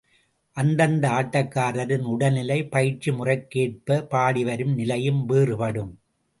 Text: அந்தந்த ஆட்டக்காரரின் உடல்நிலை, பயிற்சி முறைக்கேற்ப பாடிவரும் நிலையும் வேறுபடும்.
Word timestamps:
அந்தந்த 0.57 1.09
ஆட்டக்காரரின் 1.09 2.07
உடல்நிலை, 2.13 2.59
பயிற்சி 2.65 3.11
முறைக்கேற்ப 3.11 4.01
பாடிவரும் 4.09 4.75
நிலையும் 4.75 5.23
வேறுபடும். 5.29 5.93